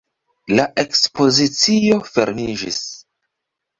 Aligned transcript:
La 0.59 0.63
ekspozicio 0.83 1.99
fermiĝis. 2.15 2.81